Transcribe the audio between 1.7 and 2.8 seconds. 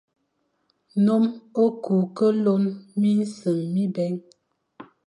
ku ke lon